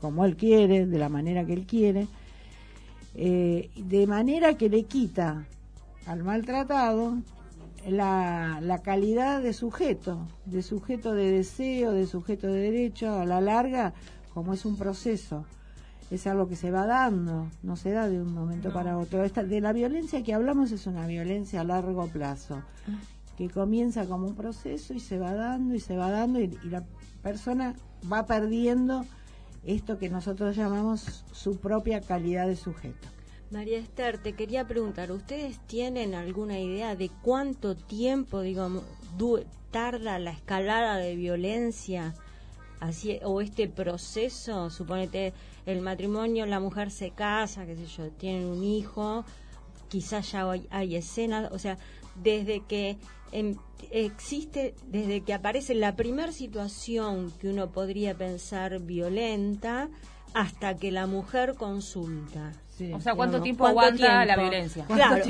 como 0.00 0.24
él 0.24 0.36
quiere, 0.36 0.86
de 0.86 0.98
la 0.98 1.08
manera 1.08 1.44
que 1.44 1.52
él 1.52 1.66
quiere, 1.66 2.06
eh, 3.14 3.70
de 3.76 4.06
manera 4.06 4.56
que 4.56 4.68
le 4.68 4.84
quita 4.84 5.46
al 6.06 6.22
maltratado 6.22 7.18
la 7.86 8.80
calidad 8.84 9.42
de 9.42 9.52
sujeto, 9.52 10.26
de 10.44 10.62
sujeto 10.62 11.12
de 11.12 11.32
deseo, 11.32 11.92
de 11.92 12.06
sujeto 12.06 12.46
de 12.46 12.60
derecho, 12.60 13.12
a 13.12 13.24
la 13.24 13.40
larga, 13.40 13.94
como 14.34 14.52
es 14.52 14.64
un 14.64 14.76
proceso, 14.76 15.44
es 16.10 16.26
algo 16.26 16.48
que 16.48 16.56
se 16.56 16.70
va 16.70 16.86
dando, 16.86 17.48
no 17.62 17.76
se 17.76 17.90
da 17.90 18.08
de 18.08 18.20
un 18.20 18.32
momento 18.32 18.72
para 18.72 18.98
otro. 18.98 19.24
Esta, 19.24 19.44
de 19.44 19.60
la 19.60 19.72
violencia 19.72 20.22
que 20.22 20.34
hablamos 20.34 20.72
es 20.72 20.86
una 20.86 21.06
violencia 21.06 21.60
a 21.60 21.64
largo 21.64 22.06
plazo, 22.08 22.62
que 23.36 23.48
comienza 23.50 24.06
como 24.06 24.26
un 24.26 24.34
proceso 24.34 24.94
y 24.94 25.00
se 25.00 25.18
va 25.18 25.34
dando 25.34 25.74
y 25.74 25.80
se 25.80 25.96
va 25.96 26.10
dando 26.10 26.40
y 26.40 26.48
la 26.64 26.84
persona 27.22 27.74
va 28.10 28.26
perdiendo 28.26 29.04
esto 29.64 29.98
que 29.98 30.08
nosotros 30.08 30.56
llamamos 30.56 31.24
su 31.32 31.58
propia 31.58 32.00
calidad 32.00 32.46
de 32.46 32.56
sujeto. 32.56 33.08
María 33.50 33.78
Esther, 33.78 34.18
te 34.18 34.34
quería 34.34 34.66
preguntar, 34.66 35.10
¿ustedes 35.10 35.58
tienen 35.66 36.14
alguna 36.14 36.58
idea 36.60 36.96
de 36.96 37.10
cuánto 37.22 37.76
tiempo, 37.76 38.42
digamos, 38.42 38.84
tarda 39.70 40.18
la 40.18 40.30
escalada 40.30 40.96
de 40.96 41.16
violencia 41.16 42.14
así 42.80 43.18
o 43.22 43.40
este 43.40 43.68
proceso? 43.68 44.70
Suponete 44.70 45.32
el 45.66 45.80
matrimonio, 45.80 46.46
la 46.46 46.60
mujer 46.60 46.90
se 46.90 47.10
casa, 47.10 47.66
qué 47.66 47.76
sé 47.76 47.86
yo, 47.86 48.10
tienen 48.10 48.44
un 48.44 48.62
hijo, 48.64 49.24
quizás 49.88 50.32
ya 50.32 50.50
hay, 50.70 50.96
escenas, 50.96 51.50
o 51.52 51.58
sea, 51.58 51.78
desde 52.14 52.64
que 52.64 52.98
em, 53.32 53.56
existe, 53.90 54.74
desde 54.86 55.22
que 55.22 55.34
aparece 55.34 55.74
la 55.74 55.96
primera 55.96 56.32
situación 56.32 57.32
que 57.40 57.48
uno 57.48 57.70
podría 57.70 58.16
pensar 58.16 58.80
violenta, 58.80 59.88
hasta 60.34 60.76
que 60.76 60.90
la 60.90 61.06
mujer 61.06 61.54
consulta 61.54 62.52
o 62.94 63.00
sea, 63.00 63.14
¿cuánto 63.14 63.40
tiempo 63.42 63.66
aguanta 63.66 64.24
la 64.24 64.36
violencia? 64.36 64.84
Claro. 64.86 65.24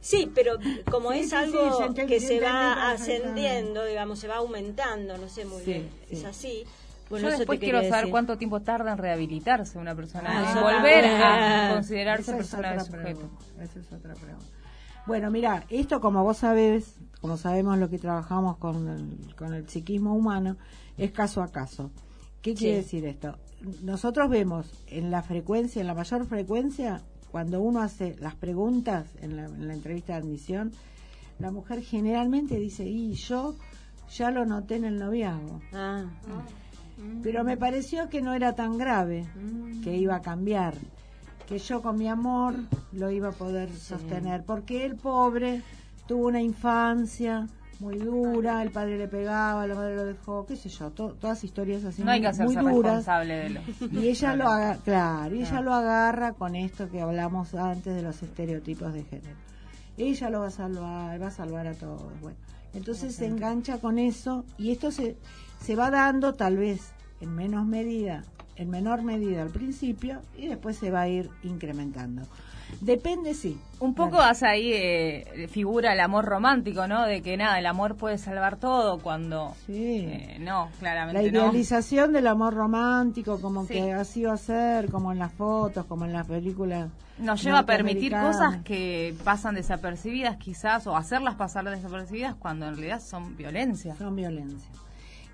Sí, 0.00 0.30
pero 0.34 0.58
como 0.90 1.12
es 1.12 1.32
algo 1.32 1.94
que 1.94 2.20
se 2.20 2.40
va 2.40 2.90
ascendiendo, 2.90 3.84
digamos, 3.84 4.18
se 4.18 4.28
va 4.28 4.36
aumentando, 4.36 5.16
no 5.18 5.28
sé 5.28 5.44
muy 5.44 5.62
bien, 5.62 5.90
es 6.10 6.24
así. 6.24 6.64
Bueno, 7.08 7.28
Yo 7.28 7.38
después 7.38 7.58
quiero 7.58 7.82
saber 7.88 8.08
cuánto 8.08 8.38
tiempo 8.38 8.60
tarda 8.60 8.92
en 8.92 8.98
rehabilitarse 8.98 9.78
una 9.78 9.96
persona, 9.96 10.30
ah, 10.30 10.52
en 10.52 10.62
volver 10.62 11.04
a 11.06 11.74
considerarse 11.74 12.32
persona 12.34 12.74
de 12.74 12.80
sujeto. 12.80 13.28
Esa 13.60 13.80
es 13.80 13.92
otra 13.92 14.14
pregunta. 14.14 14.46
Bueno, 15.06 15.28
mira, 15.28 15.64
esto 15.70 16.00
como 16.00 16.22
vos 16.22 16.36
sabés, 16.36 16.94
como 17.20 17.36
sabemos 17.36 17.78
lo 17.78 17.90
que 17.90 17.98
trabajamos 17.98 18.58
con 18.58 18.88
el, 18.88 19.34
con 19.34 19.54
el 19.54 19.68
psiquismo 19.68 20.14
humano, 20.14 20.56
es 20.96 21.10
caso 21.10 21.42
a 21.42 21.48
caso. 21.48 21.90
¿Qué 22.42 22.54
quiere 22.54 22.76
decir 22.76 23.04
esto? 23.04 23.36
Nosotros 23.82 24.30
vemos 24.30 24.70
en 24.86 25.10
la 25.10 25.22
frecuencia, 25.22 25.80
en 25.80 25.86
la 25.86 25.94
mayor 25.94 26.26
frecuencia, 26.26 27.02
cuando 27.30 27.60
uno 27.60 27.80
hace 27.80 28.16
las 28.20 28.34
preguntas 28.34 29.06
en 29.20 29.36
la, 29.36 29.72
entrevista 29.72 30.14
de 30.14 30.20
admisión, 30.20 30.72
la 31.38 31.50
mujer 31.50 31.82
generalmente 31.82 32.58
dice, 32.58 32.84
y 32.84 33.14
yo 33.14 33.54
ya 34.10 34.30
lo 34.30 34.44
noté 34.44 34.76
en 34.76 34.84
el 34.84 34.98
noviazgo. 34.98 35.60
Ah. 35.72 36.04
Pero 37.22 37.44
me 37.44 37.56
pareció 37.56 38.08
que 38.08 38.20
no 38.20 38.34
era 38.34 38.54
tan 38.54 38.76
grave, 38.76 39.26
que 39.82 39.96
iba 39.96 40.16
a 40.16 40.20
cambiar, 40.20 40.74
que 41.46 41.58
yo 41.58 41.80
con 41.80 41.96
mi 41.96 42.08
amor 42.08 42.54
lo 42.92 43.10
iba 43.10 43.28
a 43.28 43.32
poder 43.32 43.70
sostener, 43.72 44.44
porque 44.44 44.84
el 44.84 44.96
pobre 44.96 45.62
tuvo 46.06 46.26
una 46.26 46.42
infancia 46.42 47.46
muy 47.80 47.98
dura, 47.98 48.62
el 48.62 48.70
padre 48.70 48.98
le 48.98 49.08
pegaba, 49.08 49.66
la 49.66 49.74
madre 49.74 49.96
lo 49.96 50.04
dejó, 50.04 50.44
qué 50.46 50.56
sé 50.56 50.68
yo, 50.68 50.90
todas 50.90 51.42
historias 51.42 51.84
así 51.84 52.02
no 52.04 52.10
hay 52.10 52.20
que 52.20 52.30
muy 52.44 52.54
duras. 52.56 53.06
De 53.06 53.60
Y 53.92 54.08
ella 54.08 54.34
lo 54.36 54.48
agarra, 54.48 54.80
claro, 54.82 55.34
y 55.34 55.40
ella 55.40 55.60
lo 55.60 55.74
agarra 55.74 56.32
con 56.34 56.54
esto 56.54 56.88
que 56.90 57.00
hablamos 57.00 57.54
antes 57.54 57.94
de 57.94 58.02
los 58.02 58.22
estereotipos 58.22 58.92
de 58.92 59.04
género. 59.04 59.36
Ella 59.96 60.30
lo 60.30 60.40
va 60.40 60.46
a 60.48 60.50
salvar, 60.50 61.22
va 61.22 61.26
a 61.26 61.30
salvar 61.30 61.66
a 61.66 61.74
todos. 61.74 62.20
Bueno, 62.20 62.36
entonces 62.74 63.14
se 63.14 63.26
engancha 63.26 63.78
con 63.78 63.98
eso 63.98 64.44
y 64.58 64.70
esto 64.72 64.90
se, 64.90 65.16
se 65.60 65.74
va 65.74 65.90
dando 65.90 66.34
tal 66.34 66.56
vez 66.56 66.92
en 67.20 67.34
menos 67.34 67.66
medida, 67.66 68.24
en 68.60 68.68
menor 68.68 69.02
medida 69.02 69.40
al 69.40 69.48
principio 69.48 70.20
y 70.36 70.46
después 70.46 70.76
se 70.76 70.90
va 70.90 71.00
a 71.00 71.08
ir 71.08 71.30
incrementando. 71.42 72.22
Depende, 72.80 73.34
sí. 73.34 73.58
Un 73.80 73.94
poco 73.94 74.20
hace 74.20 74.46
ahí 74.46 74.70
eh, 74.72 75.48
figura 75.50 75.94
el 75.94 76.00
amor 76.00 76.26
romántico, 76.26 76.86
¿no? 76.86 77.06
De 77.06 77.22
que 77.22 77.36
nada, 77.36 77.58
el 77.58 77.66
amor 77.66 77.96
puede 77.96 78.18
salvar 78.18 78.58
todo 78.58 78.98
cuando... 78.98 79.54
Sí. 79.66 80.04
Eh, 80.06 80.36
no, 80.40 80.68
claramente 80.78 81.22
La 81.22 81.26
idealización 81.26 82.12
del 82.12 82.26
amor 82.26 82.54
romántico, 82.54 83.40
como 83.40 83.66
que 83.66 83.92
así 83.92 84.24
va 84.24 84.34
a 84.34 84.36
ser, 84.36 84.90
como 84.90 85.10
en 85.10 85.18
las 85.18 85.32
fotos, 85.32 85.86
como 85.86 86.04
en 86.04 86.12
las 86.12 86.26
películas. 86.26 86.90
Nos 87.18 87.42
lleva 87.42 87.60
a 87.60 87.66
permitir 87.66 88.12
cosas 88.12 88.58
que 88.62 89.14
pasan 89.24 89.54
desapercibidas 89.54 90.36
quizás, 90.36 90.86
o 90.86 90.96
hacerlas 90.96 91.34
pasar 91.34 91.64
desapercibidas 91.64 92.34
cuando 92.34 92.66
en 92.66 92.76
realidad 92.76 93.00
son 93.00 93.36
violencia. 93.36 93.96
Son 93.96 94.14
violencia. 94.14 94.70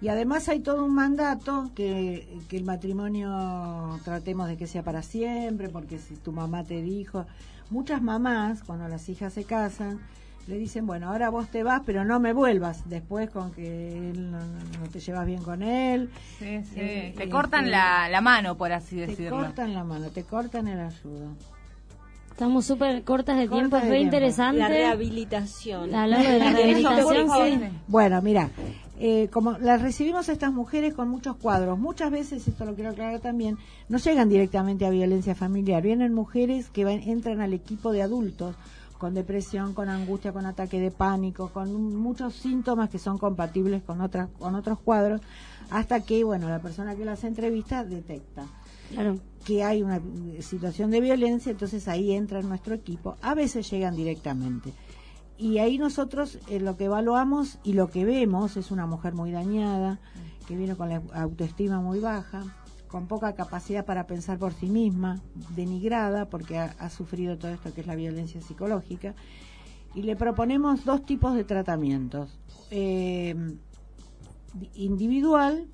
Y 0.00 0.08
además 0.08 0.48
hay 0.48 0.60
todo 0.60 0.84
un 0.84 0.94
mandato 0.94 1.70
que, 1.74 2.28
que 2.48 2.56
el 2.58 2.64
matrimonio 2.64 3.98
tratemos 4.04 4.48
de 4.48 4.56
que 4.56 4.66
sea 4.66 4.82
para 4.82 5.02
siempre, 5.02 5.68
porque 5.68 5.98
si 5.98 6.16
tu 6.16 6.32
mamá 6.32 6.64
te 6.64 6.82
dijo, 6.82 7.26
muchas 7.70 8.02
mamás 8.02 8.62
cuando 8.62 8.88
las 8.88 9.08
hijas 9.08 9.32
se 9.32 9.44
casan, 9.44 10.00
le 10.46 10.58
dicen, 10.58 10.86
bueno, 10.86 11.08
ahora 11.08 11.28
vos 11.28 11.48
te 11.48 11.62
vas, 11.62 11.82
pero 11.84 12.04
no 12.04 12.20
me 12.20 12.32
vuelvas 12.32 12.88
después 12.88 13.30
con 13.30 13.52
que 13.52 14.12
no, 14.16 14.38
te 14.92 15.00
llevas 15.00 15.26
bien 15.26 15.42
con 15.42 15.62
él. 15.62 16.10
Sí, 16.38 16.62
sí. 16.62 16.74
Eh, 16.76 17.14
te 17.16 17.28
cortan 17.28 17.64
este, 17.64 17.72
la, 17.72 18.08
la, 18.08 18.20
mano, 18.20 18.56
por 18.56 18.72
así 18.72 18.96
decirlo. 18.96 19.38
Te 19.38 19.44
cortan 19.44 19.74
la 19.74 19.82
mano, 19.82 20.10
te 20.10 20.22
cortan 20.22 20.68
el 20.68 20.78
ayudo. 20.78 21.34
Estamos 22.30 22.66
súper 22.66 23.02
cortas 23.02 23.38
de 23.38 23.48
tiempo, 23.48 23.78
es 23.78 23.84
muy 23.86 23.96
interesante. 23.96 24.58
La 24.58 24.68
rehabilitación. 24.68 25.90
La, 25.90 26.02
de 26.02 26.08
la 26.08 26.18
rehabilitación, 26.52 27.28
sí. 27.30 27.68
Bueno, 27.88 28.20
mira, 28.22 28.50
eh, 28.98 29.28
como 29.30 29.58
las 29.58 29.82
recibimos 29.82 30.28
a 30.28 30.32
estas 30.32 30.52
mujeres 30.52 30.94
con 30.94 31.08
muchos 31.08 31.36
cuadros, 31.36 31.78
muchas 31.78 32.10
veces, 32.10 32.48
esto 32.48 32.64
lo 32.64 32.74
quiero 32.74 32.90
aclarar 32.90 33.20
también, 33.20 33.58
no 33.88 33.98
llegan 33.98 34.28
directamente 34.28 34.86
a 34.86 34.90
violencia 34.90 35.34
familiar, 35.34 35.82
vienen 35.82 36.14
mujeres 36.14 36.70
que 36.70 36.82
entran 36.82 37.40
al 37.40 37.52
equipo 37.52 37.92
de 37.92 38.02
adultos 38.02 38.56
con 38.98 39.12
depresión, 39.12 39.74
con 39.74 39.90
angustia, 39.90 40.32
con 40.32 40.46
ataque 40.46 40.80
de 40.80 40.90
pánico, 40.90 41.50
con 41.52 41.96
muchos 41.96 42.34
síntomas 42.34 42.88
que 42.88 42.98
son 42.98 43.18
compatibles 43.18 43.82
con, 43.82 44.00
otras, 44.00 44.30
con 44.38 44.54
otros 44.54 44.78
cuadros, 44.80 45.20
hasta 45.70 46.00
que, 46.00 46.24
bueno, 46.24 46.48
la 46.48 46.60
persona 46.60 46.96
que 46.96 47.04
las 47.04 47.24
entrevista 47.24 47.84
detecta 47.84 48.46
que 49.44 49.62
hay 49.62 49.82
una 49.82 50.00
situación 50.40 50.90
de 50.90 51.00
violencia, 51.00 51.50
entonces 51.52 51.86
ahí 51.88 52.12
entra 52.12 52.40
en 52.40 52.48
nuestro 52.48 52.74
equipo. 52.74 53.16
A 53.20 53.34
veces 53.34 53.68
llegan 53.70 53.94
directamente 53.94 54.72
y 55.38 55.58
ahí 55.58 55.78
nosotros 55.78 56.38
eh, 56.48 56.60
lo 56.60 56.76
que 56.76 56.84
evaluamos 56.84 57.58
y 57.62 57.74
lo 57.74 57.88
que 57.88 58.04
vemos 58.04 58.56
es 58.56 58.70
una 58.70 58.86
mujer 58.86 59.14
muy 59.14 59.32
dañada, 59.32 59.98
que 60.46 60.56
viene 60.56 60.76
con 60.76 60.88
la 60.88 61.02
autoestima 61.14 61.80
muy 61.80 62.00
baja, 62.00 62.42
con 62.88 63.06
poca 63.06 63.34
capacidad 63.34 63.84
para 63.84 64.06
pensar 64.06 64.38
por 64.38 64.54
sí 64.54 64.66
misma, 64.66 65.20
denigrada 65.54 66.26
porque 66.30 66.58
ha, 66.58 66.90
sufrido 66.90 67.36
todo 67.36 67.50
esto 67.50 67.74
que 67.74 67.82
es 67.82 67.86
la 67.86 67.96
violencia 67.96 68.40
psicológica. 68.40 69.14
y 69.94 70.02
le 70.02 70.16
proponemos 70.16 70.84
dos 70.84 71.04
tipos 71.04 71.34
de 71.34 71.44
tratamientos. 71.44 72.38
Eh, 72.70 73.34
individual, 74.74 75.66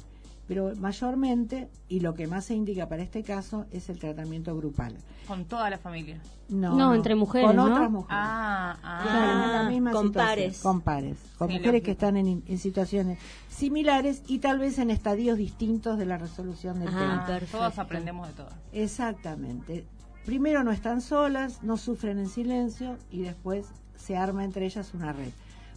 pero 0.53 0.77
mayormente, 0.77 1.71
y 1.89 2.01
lo 2.01 2.15
que 2.15 2.27
más 2.27 2.45
se 2.45 2.55
indica 2.55 2.87
para 2.89 3.03
este 3.03 3.23
caso, 3.23 3.65
es 3.71 3.89
el 3.89 3.99
tratamiento 3.99 4.55
grupal. 4.55 4.95
¿Con 5.27 5.47
toda 5.47 5.71
la 5.71 5.79
familia? 5.79 6.21
No, 6.51 6.95
entre 6.95 7.15
mujeres. 7.15 7.47
Con 7.47 7.57
¿no? 7.57 7.65
otras 7.65 7.91
mujeres. 7.91 8.19
Ah, 8.21 8.77
ah. 8.83 9.01
Claro, 9.03 9.53
la 9.65 9.71
misma 9.71 9.93
con 9.93 10.07
situación, 10.09 10.29
pares. 10.29 10.59
Con 10.61 10.81
pares. 10.83 11.17
Con 11.39 11.49
Sí, 11.49 11.55
mujeres 11.55 11.83
que 11.83 11.91
están 11.93 12.19
en, 12.19 12.43
en 12.47 12.59
situaciones 12.59 13.19
similares 13.49 14.23
y 14.27 14.41
tal 14.41 14.59
vez 14.59 14.79
en 14.79 14.91
estadios 14.91 15.39
distintos 15.39 15.97
de 15.97 16.05
la 16.05 16.19
resolución 16.19 16.81
del 16.81 16.89
Ah, 16.93 17.25
tema. 17.27 17.41
Todos 17.51 17.79
aprendemos 17.79 18.29
de 18.29 18.35
todas. 18.35 18.55
Exactamente. 18.73 19.87
Primero 20.27 20.63
no 20.65 20.71
están 20.71 21.01
solas, 21.01 21.63
no 21.63 21.79
sufren 21.79 22.19
en 22.19 22.29
silencio 22.29 22.99
y 23.11 23.23
después 23.23 23.67
se 23.97 24.17
arma 24.19 24.45
entre 24.45 24.67
ellas 24.67 24.93
una 24.93 25.13
red. 25.13 25.31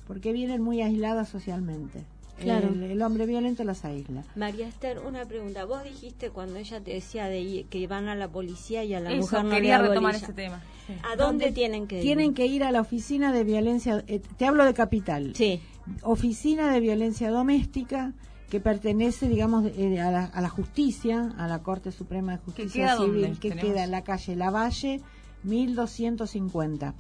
Porque 0.05 0.33
vienen 0.33 0.61
muy 0.61 0.81
aisladas 0.81 1.29
socialmente. 1.29 2.03
Claro. 2.39 2.67
El, 2.69 2.83
el 2.83 3.01
hombre 3.01 3.25
violento 3.25 3.63
las 3.63 3.85
aísla. 3.85 4.23
María 4.35 4.67
Esther, 4.67 4.99
una 4.99 5.25
pregunta. 5.25 5.63
Vos 5.65 5.83
dijiste 5.83 6.29
cuando 6.31 6.57
ella 6.57 6.81
te 6.81 6.91
decía 6.91 7.25
de 7.27 7.39
ir- 7.41 7.65
que 7.69 7.87
van 7.87 8.07
a 8.09 8.15
la 8.15 8.27
policía 8.27 8.83
y 8.83 8.93
a 8.93 8.99
la 8.99 9.11
Eso, 9.11 9.21
mujer 9.21 9.43
no 9.45 9.49
quería 9.51 9.77
retomar 9.77 10.11
bolilla. 10.13 10.17
ese 10.25 10.33
tema. 10.33 10.61
Sí. 10.87 10.93
¿A 11.11 11.15
dónde 11.15 11.51
tienen 11.51 11.87
que 11.87 11.97
ir? 11.97 12.01
Tienen 12.03 12.33
que 12.33 12.45
ir 12.45 12.63
a 12.63 12.71
la 12.71 12.81
oficina 12.81 13.31
de 13.31 13.43
violencia, 13.43 14.03
eh, 14.07 14.21
te 14.37 14.45
hablo 14.45 14.65
de 14.65 14.73
capital, 14.73 15.33
Sí. 15.35 15.61
oficina 16.03 16.71
de 16.71 16.79
violencia 16.81 17.29
doméstica 17.31 18.13
que 18.49 18.59
pertenece, 18.59 19.27
digamos, 19.27 19.65
eh, 19.77 19.99
a, 19.99 20.11
la, 20.11 20.25
a 20.25 20.41
la 20.41 20.49
justicia, 20.49 21.33
a 21.37 21.47
la 21.47 21.63
Corte 21.63 21.91
Suprema 21.91 22.33
de 22.33 22.37
Justicia 22.39 22.85
queda 22.85 22.97
Civil, 22.97 23.21
dónde? 23.21 23.39
que 23.39 23.49
Tenemos- 23.49 23.71
queda 23.73 23.83
en 23.85 23.91
la 23.91 24.03
calle 24.03 24.35
Lavalle, 24.35 25.01
1250, 25.43 26.93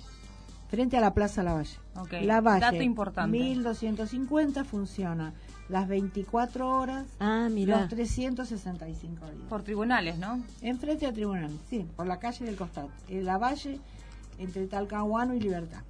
frente 0.75 0.97
a 0.97 1.01
la 1.01 1.13
Plaza 1.13 1.41
Lavalle. 1.41 1.77
Ok, 1.95 2.13
Lavalle, 2.23 2.59
dato 2.59 2.81
importante. 2.83 3.31
1250 3.37 4.63
funciona 4.65 5.33
las 5.69 5.87
24 5.87 6.69
horas, 6.69 7.05
Ah, 7.19 7.47
mira. 7.49 7.79
los 7.79 7.89
365 7.89 9.25
días. 9.31 9.47
Por 9.49 9.63
tribunales, 9.63 10.17
¿no? 10.17 10.43
Enfrente 10.61 11.05
al 11.05 11.13
tribunal, 11.13 11.49
sí, 11.69 11.85
por 11.95 12.07
la 12.07 12.19
calle 12.19 12.45
del 12.45 12.55
costado. 12.55 12.89
En 13.07 13.25
Lavalle, 13.25 13.79
entre 14.37 14.67
Talcahuano 14.67 15.33
y 15.33 15.39
Libertad. 15.39 15.81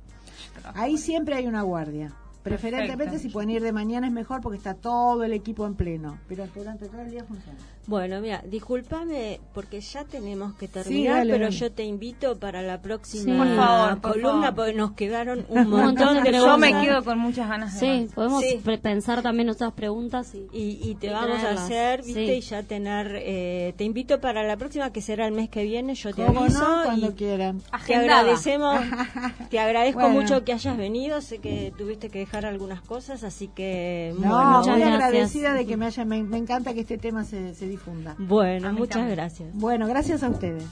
Ahí 0.75 0.97
siempre 0.97 1.35
hay 1.35 1.47
una 1.47 1.63
guardia. 1.63 2.13
Preferentemente 2.43 3.05
Perfecto. 3.05 3.23
si 3.27 3.29
pueden 3.29 3.49
ir 3.49 3.63
de 3.63 3.71
mañana 3.71 4.05
es 4.05 4.13
mejor 4.13 4.39
porque 4.41 4.57
está 4.57 4.75
todo 4.75 5.23
el 5.23 5.33
equipo 5.33 5.65
en 5.65 5.73
pleno. 5.73 6.19
Pero 6.27 6.45
durante 6.53 6.87
todo 6.87 7.01
el 7.01 7.09
día 7.09 7.23
funciona. 7.23 7.57
Bueno, 7.87 8.19
mira, 8.19 8.41
discúlpame 8.49 9.39
porque 9.53 9.79
ya 9.79 10.03
tenemos 10.05 10.55
que 10.55 10.67
terminar, 10.67 11.17
dale, 11.17 11.31
pero 11.33 11.45
dale. 11.45 11.55
yo 11.55 11.71
te 11.71 11.83
invito 11.83 12.39
para 12.39 12.61
la 12.63 12.81
próxima 12.81 13.23
Sí. 13.25 13.31
Por 13.37 13.55
favor, 13.55 14.01
por 14.01 14.11
columna 14.13 14.31
favor. 14.47 14.55
porque 14.55 14.73
nos 14.73 14.91
quedaron 14.93 15.45
un 15.49 15.59
Un 15.59 15.69
montón 15.69 16.15
de 16.15 16.21
preguntas. 16.21 16.45
Yo 16.45 16.57
me 16.57 16.81
quedo 16.83 17.03
con 17.03 17.19
muchas 17.19 17.47
ganas 17.47 17.73
de 17.73 17.79
Sí, 17.79 18.03
más. 18.05 18.13
podemos 18.13 18.43
Sí. 18.43 18.59
pensar 18.81 19.21
también 19.21 19.49
otras 19.49 19.73
preguntas 19.73 20.33
y, 20.33 20.47
Y, 20.51 20.79
y 20.89 20.95
te 20.95 21.07
Y 21.07 21.09
vamos 21.11 21.43
a 21.43 21.51
hacer, 21.51 22.01
viste, 22.03 22.25
Sí. 22.25 22.31
y 22.33 22.41
ya 22.41 22.63
tener, 22.63 23.11
eh, 23.21 23.73
te 23.77 23.83
invito 23.83 24.19
para 24.19 24.43
la 24.43 24.57
próxima 24.57 24.91
que 24.91 25.01
será 25.01 25.27
el 25.27 25.33
mes 25.33 25.49
que 25.49 25.63
viene, 25.63 25.93
yo 25.95 26.13
te 26.13 26.25
¿Cómo 26.25 26.41
aviso 26.41 26.59
no? 26.67 26.81
y 26.81 26.85
Cuando 26.85 27.15
quieran. 27.15 27.59
te 27.59 27.65
Agendada. 27.71 28.19
agradecemos, 28.21 28.79
te 29.51 29.59
agradezco 29.59 29.99
Bueno. 30.01 30.21
mucho 30.21 30.43
que 30.43 30.53
hayas 30.53 30.75
venido, 30.77 31.21
sé 31.21 31.37
que 31.39 31.71
tuviste 31.77 32.09
que 32.09 32.19
dejar 32.19 32.45
algunas 32.45 32.81
cosas, 32.81 33.23
así 33.23 33.47
que 33.47 34.13
No, 34.19 34.29
bueno, 34.35 34.51
muchas 34.59 34.67
muy 34.77 34.79
gracias. 34.81 35.03
agradecida 35.03 35.53
de 35.53 35.65
que 35.65 35.77
me 35.77 35.85
haya, 35.85 36.05
me, 36.05 36.23
me 36.23 36.37
encanta 36.37 36.73
que 36.73 36.81
este 36.81 36.97
tema 36.97 37.23
se, 37.25 37.53
se 37.53 37.67
difunda. 37.75 38.15
Bueno, 38.17 38.71
muchas 38.73 39.09
gracias. 39.09 39.49
Bueno, 39.53 39.87
gracias 39.87 40.23
a 40.23 40.29
ustedes. 40.29 40.65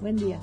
Buen 0.00 0.16
día. 0.16 0.38